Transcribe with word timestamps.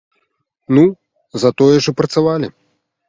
Ну, 0.77 0.83
затое 1.43 1.71
ж 1.83 1.93
і 1.93 1.97
працавалі! 2.01 2.47